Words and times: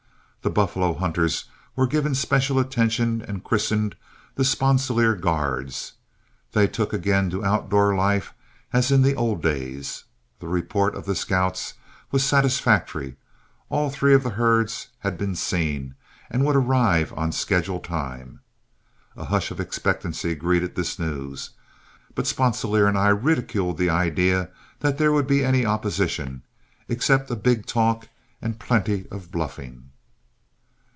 The 0.43 0.49
buffalo 0.49 0.95
hunters 0.95 1.45
were 1.75 1.85
given 1.85 2.15
special 2.15 2.57
attention 2.57 3.21
and 3.21 3.43
christened 3.43 3.95
the 4.33 4.43
"Sponsilier 4.43 5.13
Guards;" 5.13 5.93
they 6.53 6.65
took 6.67 6.93
again 6.93 7.29
to 7.29 7.45
outdoor 7.45 7.93
life 7.95 8.33
as 8.73 8.89
in 8.89 9.03
the 9.03 9.13
old 9.13 9.43
days. 9.43 10.05
The 10.39 10.47
report 10.47 10.95
of 10.95 11.05
the 11.05 11.13
scouts 11.13 11.75
was 12.09 12.23
satisfactory; 12.23 13.17
all 13.69 13.91
three 13.91 14.15
of 14.15 14.23
the 14.23 14.31
herds 14.31 14.87
had 15.01 15.15
been 15.15 15.35
seen 15.35 15.93
and 16.27 16.43
would 16.43 16.55
arrive 16.55 17.13
on 17.13 17.31
schedule 17.31 17.79
time. 17.79 18.39
A 19.15 19.25
hush 19.25 19.51
of 19.51 19.59
expectancy 19.59 20.33
greeted 20.33 20.73
this 20.73 20.97
news, 20.97 21.51
but 22.15 22.25
Sponsilier 22.25 22.87
and 22.87 22.97
I 22.97 23.09
ridiculed 23.09 23.77
the 23.77 23.91
idea 23.91 24.49
that 24.79 24.97
there 24.97 25.11
would 25.11 25.27
be 25.27 25.45
any 25.45 25.67
opposition, 25.67 26.41
except 26.89 27.29
a 27.29 27.35
big 27.35 27.67
talk 27.67 28.07
and 28.41 28.57
plenty 28.59 29.05
of 29.11 29.29
bluffing. 29.31 29.87